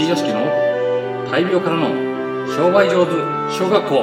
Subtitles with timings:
[0.00, 0.46] 石井良樹の
[1.30, 1.90] 大病からの
[2.56, 3.12] 商売上手
[3.52, 4.02] 小学校。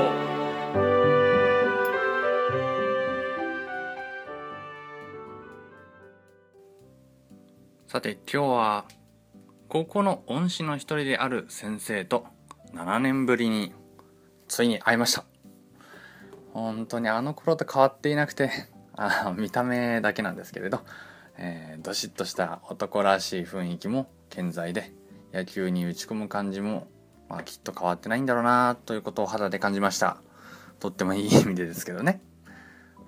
[7.87, 8.85] さて今日は
[9.69, 12.27] 高校の恩師の一人である先生と
[12.75, 13.73] 7年ぶりに
[14.47, 15.25] ついに会いました。
[16.53, 18.51] 本当にあの頃と変わっていなくて
[18.95, 20.81] あ見た目だけなんですけれど、
[21.37, 24.93] えー、どしっとした男らしい雰囲気も健在で
[25.37, 26.87] 野球に打ち込む感じも、
[27.29, 30.17] まあ、きっと変わってないんだろうなということを肌で感じました。
[30.79, 32.21] とってもいい意味でですけどね。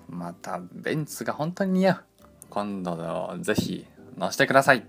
[0.08, 2.04] またベンツが本当に似合う。
[2.48, 4.84] 今度ぜひ乗してください。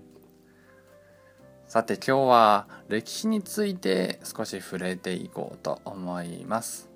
[1.72, 6.90] さて今日は歴史について少し触れていこうと思います、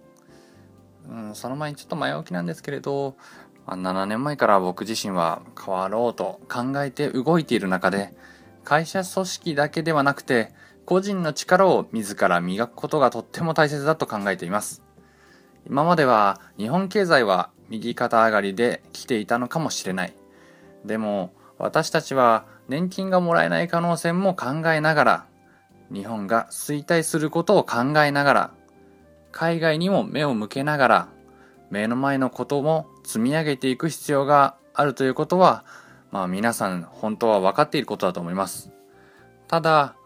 [1.09, 3.17] うん、その前にちょっと前置きなんですけれど
[3.67, 8.15] 7年前から僕自身は変わろうと考えて動いている中で
[8.67, 10.53] 会社組織だけではなくて、
[10.87, 14.83] 個人の力を自ら磨くことがとっても大切だと考えています。
[15.69, 20.15] 今までは日本経済は右肩上がりで来ていたのかもしれない。
[20.85, 25.27] でも私たちは年金がもらえない可能性も考えながら、
[25.93, 28.51] 日本が衰退することを考えながら、
[29.31, 31.09] 海外にも目を向けながら、
[31.71, 35.65] 目の前のことも積み上げていく必要があるということは、
[36.17, 38.71] まあ皆さん本当は分かっていることだと思います。
[39.49, 39.97] ただ、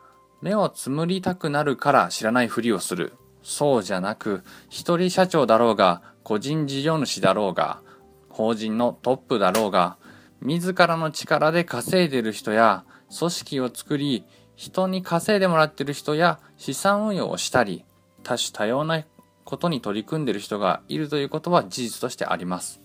[0.42, 3.12] 目をつむりたくなるから知らないふりをする。
[3.44, 7.80] そうじゃなく、一人社長だろうが、個人事業主だろうが、
[8.28, 9.98] 法人のトップだろうが、
[10.40, 12.84] 自らの力で稼いでる人や、
[13.16, 14.24] 組織を作り、
[14.56, 17.84] 人に稼いでもらってる人や、資産運用をしたり、
[18.24, 19.04] 多種多様な
[19.44, 22.80] ことに取り組んでる人がいるということは事実としてあります。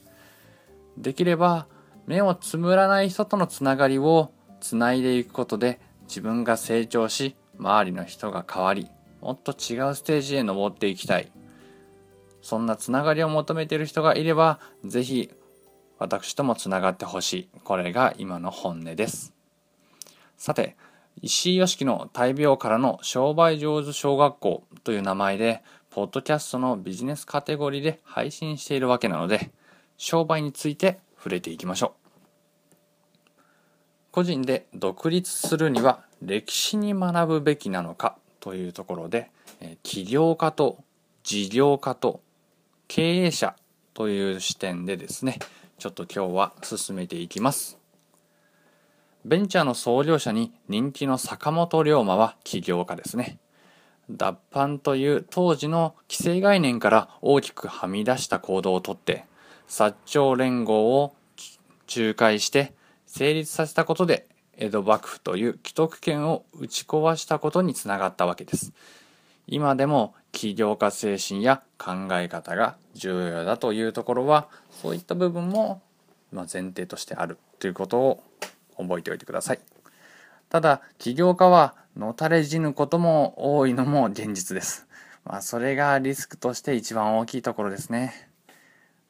[0.96, 1.66] できれば、
[2.08, 8.90] 目をつむらない人とのつながりをつないでいくことで自分が成長し周りの人が変わり
[9.22, 11.32] もっと違うステージへ登っていきたい。
[12.42, 15.32] そんなつながりを求めている人がいればぜひ
[15.98, 17.50] 私ともつながってほしい。
[17.64, 19.34] これが今の本音です。
[20.38, 20.76] さて
[21.22, 29.50] 石井良樹の大病からの商売上手小学校という名前でポッドキャストのビジネスカテゴリーで配信しているわけなので
[29.98, 32.06] 商売について触れていきましょう。
[34.12, 39.32] 個人で独立するには歴史に学ぶべきなのかというところで
[39.82, 40.78] 起業家と
[41.24, 42.22] 事業家と
[42.88, 43.56] 経営者
[43.96, 45.40] という視点でですね
[45.80, 47.80] ちょっと今日は進めていきます。
[49.26, 53.40] ベンチャーの創業者に人気の坂本龍馬は起業家ですね。
[54.12, 59.26] 脱藩という当時の既成概念から大きくはみ出した行動をとって
[59.68, 61.16] 薩長連合を
[61.96, 62.74] 仲介して
[63.06, 64.28] 成立させたことで
[64.58, 68.74] 江戸幕府という既得権を打ち壊したことにつながったわけです。
[69.48, 75.82] 今でも起業家精神や考え方が重要だというところはそういった部分も
[76.32, 78.24] 前提としてあるということを
[78.78, 79.60] 覚えておいてください。
[80.50, 84.88] ただ起業家はのたれ死ぬことも多いのも現実です。
[85.24, 88.30] まあそれがリスクとして一番大きいところですね。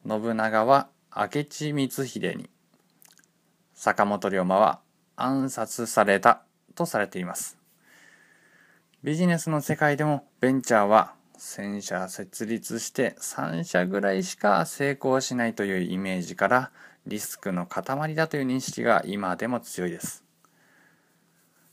[0.08, 2.48] 信長は明智光秀に
[3.74, 4.80] 坂本龍馬は
[5.16, 6.42] 暗殺された
[6.76, 7.58] とされています。
[9.02, 16.70] ビジネスの世界でもベンチャーは1000社設立して3社ぐらいしか成功しないというイメージから
[17.06, 20.24] リスクの塊だという認識が今でも強いです。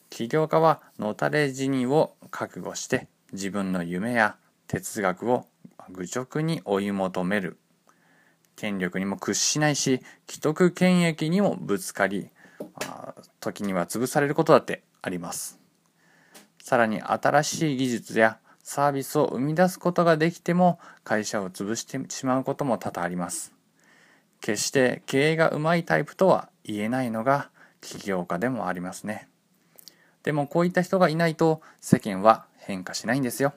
[0.10, 5.46] 起業家はのたれ死にを覚悟して自分の夢や哲学を
[5.90, 7.58] 愚直に追い求める。
[8.56, 12.30] 権力にも屈しないし既得権益にもぶつかり、
[13.40, 15.60] 時には潰されることだってあります。
[16.62, 23.54] さらに新しい技術やサービスを生み出すことができても会社を潰してしまうことも多々あります。
[24.40, 27.50] 決して経営がうまいタイプとは言えないのが
[27.82, 29.28] 起業家でもありますね。
[30.24, 33.54] でもこういった人がいないと世間は変化しないんですよ。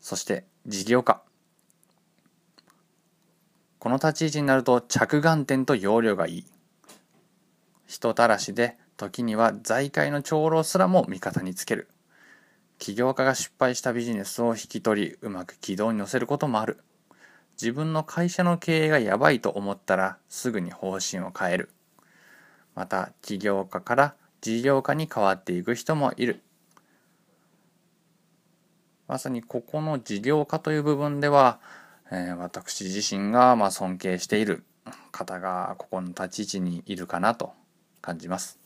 [0.00, 1.20] そして事業家
[3.86, 6.44] この立ち位置になると着眼点と容量がいい。
[7.86, 11.88] 人たらしで時には財界の長老すらも味方につける。
[12.80, 16.78] 起業家が失敗したビジネスを引き取りうまく軌道に乗せることもある。
[17.52, 21.70] 自分の会社の経営がやばいと思ったらすぐに方針を変える。
[22.74, 26.42] また起業家から事業家に変わっていく人もいる。
[29.06, 31.60] まさにここの事業家という部分では
[32.10, 34.64] えー、私自身がま尊敬している
[35.10, 37.52] 方がここの立ち位置にいるかなと
[38.00, 38.58] 感じます。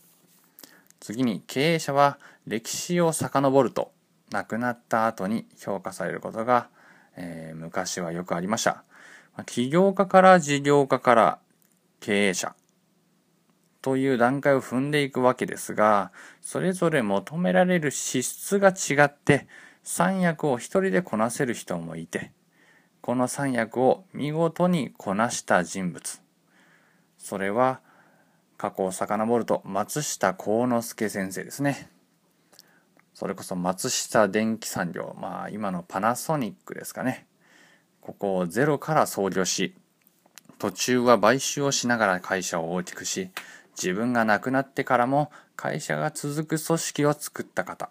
[0.99, 3.91] 次に経営者は歴史を遡ると
[4.31, 6.69] 亡くなった後に評価されることが、
[7.15, 8.83] えー、昔はよくありました。
[9.45, 11.39] 起業家から事業家から
[11.99, 12.55] 経営者
[13.81, 16.11] という段階を踏んでいくわけですが、
[16.41, 19.47] それぞれ求められる資質が違って、
[19.83, 22.31] 三役を一人でこなせる人もいて、
[23.01, 26.21] この三役を見事にこなした人物。
[27.17, 27.81] それは、
[28.57, 31.89] 過去を遡ると松下幸之助先生ですね。
[33.15, 37.25] それこそ松下電機産業、まあ今のパナソニックですかね。
[38.01, 39.73] ここをゼロから創業し、
[40.59, 43.31] 途中は買収をしながら会社を大きくし、
[43.75, 47.89] 自分が亡くなってからも会社が続く組織を作った方。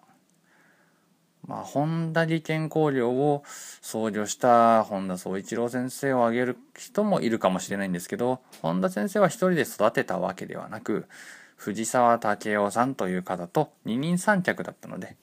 [1.47, 3.43] まあ、本田技研工業を
[3.81, 11.07] 創業した本田宗一郎先生を挙げる人もいるかもしれないんですけど、本田先生は一人で育てたわけではなく、
[11.57, 15.17] 藤沢武雄さんという方と二人三脚だったので、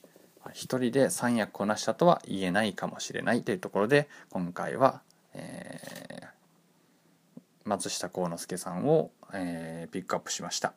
[0.52, 5.02] 一人で三役こなしたとは言えないかもしれないというところで、今回は、
[5.34, 10.74] えー、松下幸之助さんを、えー、ピックアップしました。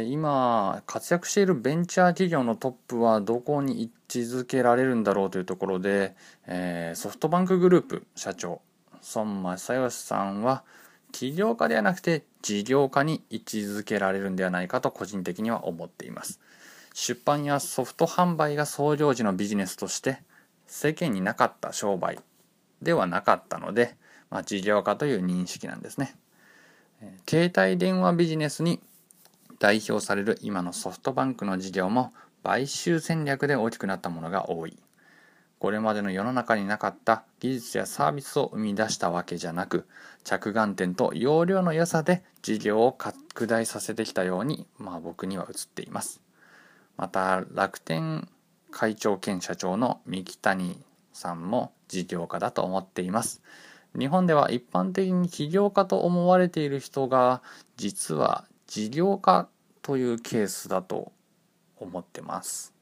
[0.00, 6.14] 今活躍しているベンチャー企業のトップはどこに位置づけられるんだろうというところで、
[6.46, 8.62] え、ソフトバンクグループ社長
[9.14, 10.64] 孫正義さんは
[11.12, 16.40] 起業家ではなくて事業家に位置づけられるんではないかと個人的には思っています。
[16.94, 20.22] 出版やソフト販売が創業時のビジネスとして
[20.66, 22.18] 世間になかった商売
[22.80, 23.96] ではなかったので、
[24.30, 26.16] まあ、事業家という認識なんですね。
[27.28, 28.80] 携帯電話ビジネスに
[29.62, 32.12] 代表される今のソフトバンクの事業も
[32.42, 34.76] 買収戦略で大きくなったものが多い。
[35.60, 39.86] これまでの世の中になかった技術やサービスを生み出したわけじゃなく、
[40.24, 46.20] 着眼点と容量の良さで事業を拡大させてきたように、まあ僕には映っています。
[46.96, 48.26] また、楽天
[48.72, 50.82] 会長兼社長の三木谷
[51.12, 53.40] さんも事業家だと思っています。
[53.96, 57.42] 日本では一般的に起業家と思われている人が
[57.76, 59.50] 実は事業化
[59.82, 61.12] というケースだと
[61.78, 62.72] 思ってます。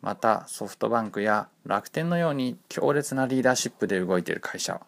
[0.00, 4.80] またソフトバンクや楽天のように強烈なリーダーシップで動いている会社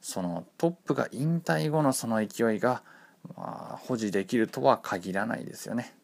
[0.00, 2.82] そのトップが引退後のその勢いが、
[3.36, 5.94] まあ、保持できるとは限らないですよね。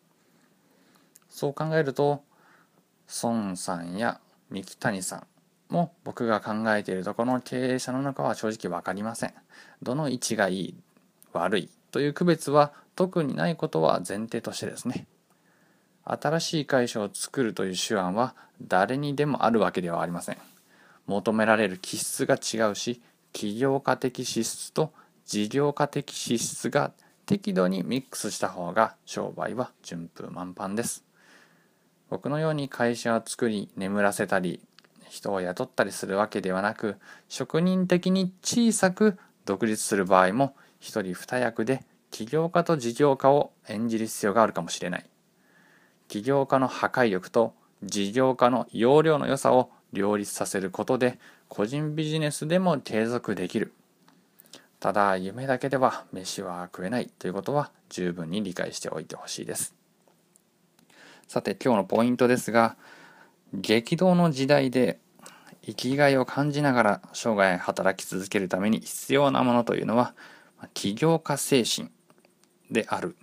[1.28, 2.22] そう考えると
[3.22, 4.20] 孫さんや
[4.50, 5.26] 三木谷さん
[5.68, 9.34] も僕が考えているところの経営者の中は正直分かりません。
[9.82, 10.74] どの位置がいい
[11.32, 15.06] 悪いという区別は特にないことは前提としてですね。
[16.04, 20.38] 新しい会社を作るという手腕は誰にでもあるわけではありません。
[21.06, 23.00] 求められる気質が違うし
[23.32, 24.92] 起業家的資質と
[25.26, 26.92] 事業家的資質が
[27.26, 31.04] 適度にミックスした方が商売は順風満帆です。
[32.08, 34.60] 僕のように会社を作り眠らせたり
[35.08, 36.96] 人を雇ったりするわけではなく
[37.28, 41.84] 職人的に小さく独立する場合も一人二役で
[42.16, 45.04] 起業家と事業家を演じる必要があるかもしれない。
[46.08, 47.52] 起業家の破壊力と
[47.82, 51.18] 事業家の容量の良さを両立させることで
[51.48, 53.74] 個人ビジネスでも継続できる。
[54.80, 59.74] ただ夢だけでは飯は食えないということは十分に理解しておいてほしいです。
[61.28, 62.78] さて今日のポイントですが
[63.52, 65.00] 激動の時代で
[65.62, 70.14] 生きがいを感じながら生涯働き続けるために必要なものというのは
[70.72, 71.90] 起業家精神
[72.70, 73.16] である。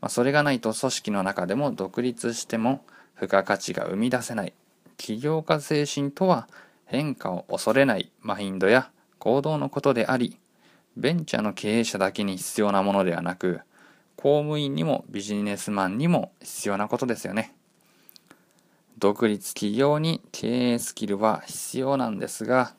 [0.00, 4.54] まあ、それがないと組織の中でも独立しても付加価値が生み出せない。
[4.96, 6.48] 起業家精神とは
[6.84, 10.38] 変化を恐れないマインドや行動のことであり、
[10.96, 13.60] ベンチャーの経営者だけに必要なものではなく、
[14.16, 17.54] 公務員にもビジネスマンにも必要なことですよね。
[18.98, 22.74] 独立企業に経営スキルは必要なんですが、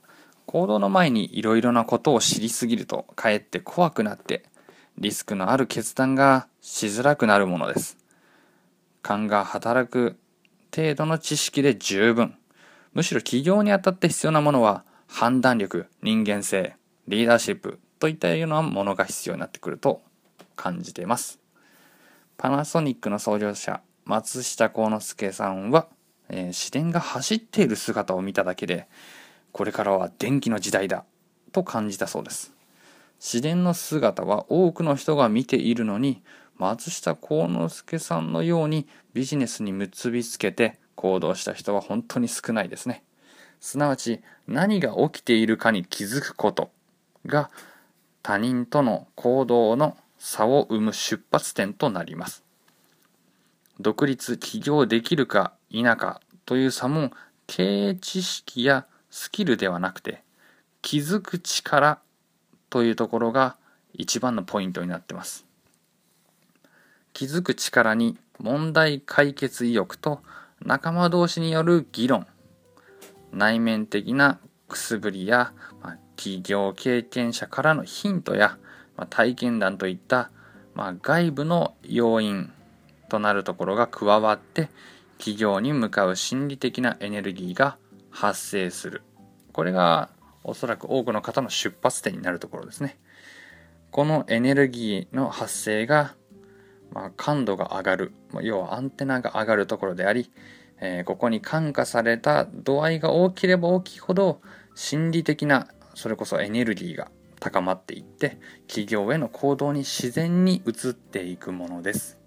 [0.45, 4.43] 行動の前にいろいろなことを知りすぎるとかえって怖くなって
[5.01, 7.97] リスクのある決断がしづらくなるものです。
[9.01, 10.15] 勘が働く
[10.73, 12.37] 程度の知識で十分。
[12.93, 16.75] むしろ起業にあたって必要なものは判断力、人間性、
[17.07, 20.03] リーダーシップといったようなものが必要になってくると
[20.55, 21.39] 感じています。
[22.37, 25.87] パナソニックの創業者、松下幸之助さんは、
[26.29, 28.87] えー、市電が走っている姿を見ただけで、
[29.51, 31.05] これからは電気の時代だ
[31.51, 32.53] と感じたそうです
[33.21, 36.23] 自然の姿は多くの人が見ているのに
[36.57, 43.03] 松下幸之助さんのようにビジネスに結びつけて行動した人は本当に少ないですね。
[43.59, 46.71] すなわち何が起きているかに気づくこと
[47.27, 47.51] が
[48.23, 52.43] 他人との行動の差を生む出発点となります。
[53.79, 57.11] 独立起業できるか否かという差も
[57.45, 60.23] 経営知識やスキルではなくて
[60.81, 61.99] 気づく力
[62.71, 63.57] というところが
[63.93, 65.45] 一番のポイントになってます。
[67.13, 70.21] 気づく力に問題解決意欲と
[70.61, 72.25] 仲間同士による議論。
[73.31, 78.57] 内面的なくすぶりや、まあ、企業経験者からのヒントや、
[78.95, 80.31] まあ、体験談といった、
[80.73, 82.51] まあ、外部の要因
[83.09, 84.69] となるところが加わって
[85.17, 87.77] 企業に向かう心理的なエネルギーが
[88.09, 89.01] 発生する。
[89.51, 90.09] これが
[90.43, 92.97] おそらく多くの方の出発点になるところですね。
[93.91, 96.15] このエネルギーの発生が、
[96.91, 100.31] まあ、感度が上がる要はアンテナが上がるところであり、
[100.79, 104.41] えー、ここに感化された度合いが大きければ大きいほど
[104.75, 112.19] 心理的なそれこそエネルギーが高まっていって企業への行動に自然に移っていくものです。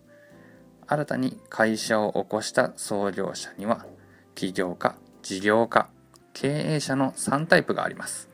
[0.86, 3.86] 新たに会社を起こした創業者には
[4.34, 5.88] 起業家事業家
[6.34, 8.28] 経営者の3タイプがあります。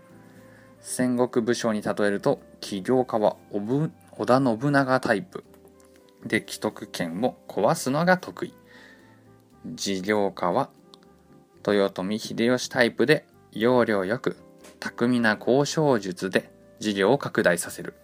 [0.81, 3.91] 戦国武将に例えると起業家は織
[4.27, 5.45] 田信長タイプ。
[6.27, 8.55] で既得権を壊すのが得意。
[9.67, 10.71] 事業家は
[11.67, 14.37] 豊臣秀吉タイプで要領よく
[14.81, 17.95] 巧みな交渉術で事業を拡大させる。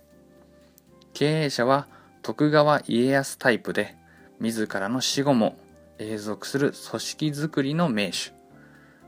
[1.15, 1.89] 経営者は
[2.23, 3.97] 徳川家康タイプで
[4.41, 5.57] 自らの死後も
[5.99, 8.35] 永続する組織づくりの名手。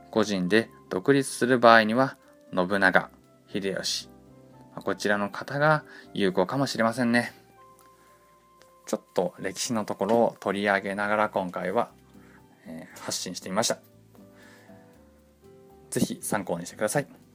[0.09, 2.17] 個人で独立する場合には
[2.53, 3.09] 信長
[3.51, 4.09] 秀吉。
[4.75, 7.33] こちらの方が有効かもしれませんね。
[8.85, 11.91] ちょっと歴史のところを取り上げながら今回は、
[12.65, 13.77] え発信してみました。
[15.91, 17.28] 是非参考にしてください。